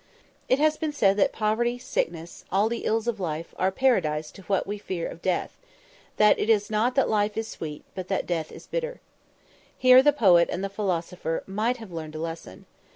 _"It 0.49 0.57
has 0.57 0.77
been 0.77 0.91
said 0.91 1.15
that 1.17 1.31
"poverty, 1.31 1.77
sickness, 1.77 2.43
all 2.51 2.69
the 2.69 2.85
ills 2.85 3.07
of 3.07 3.19
life, 3.19 3.53
are 3.59 3.71
Paradise 3.71 4.31
to 4.31 4.41
what 4.49 4.65
we 4.65 4.79
fear 4.79 5.07
of 5.07 5.21
death" 5.21 5.55
that 6.17 6.39
"it 6.39 6.49
is 6.49 6.71
not 6.71 6.95
that 6.95 7.07
life 7.07 7.37
is 7.37 7.47
sweet, 7.47 7.83
but 7.93 8.07
that 8.07 8.25
death 8.25 8.51
is 8.51 8.65
bitter." 8.65 8.99
Here 9.77 10.01
the 10.01 10.11
poet 10.11 10.49
and 10.51 10.63
the 10.63 10.69
philosopher 10.69 11.43
might 11.45 11.77
have 11.77 11.91
learned 11.91 12.15
a 12.15 12.19
lesson. 12.19 12.65